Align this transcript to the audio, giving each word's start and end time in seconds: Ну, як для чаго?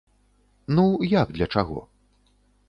Ну, 0.79 0.85
як 1.11 1.35
для 1.37 1.47
чаго? 1.57 1.79